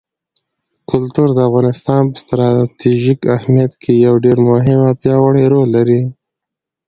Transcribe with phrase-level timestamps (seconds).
[0.91, 6.01] کلتور د افغانستان په ستراتیژیک اهمیت کې یو ډېر مهم او پیاوړی رول لري.